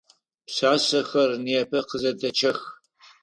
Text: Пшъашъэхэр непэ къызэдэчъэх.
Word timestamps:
Пшъашъэхэр 0.47 1.29
непэ 1.45 1.79
къызэдэчъэх. 1.87 2.59